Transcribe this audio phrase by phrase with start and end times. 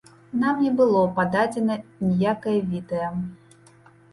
[0.43, 1.75] Нам не было пададзена
[2.09, 3.11] ніякае відэа.